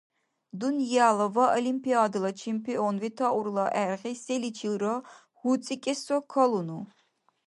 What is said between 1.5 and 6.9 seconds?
Олимпиадала чемпион ветаурла гӀергъи, селичилра гьуцӀикӀеси калуну?